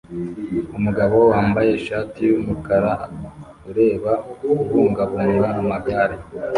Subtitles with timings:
[0.77, 2.91] Umugabo wambaye ishati yumukara
[3.69, 6.15] ureba kubungabunga amagare